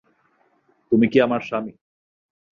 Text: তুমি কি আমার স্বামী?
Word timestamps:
তুমি 0.91 1.05
কি 1.11 1.17
আমার 1.21 1.41
স্বামী? 1.41 1.73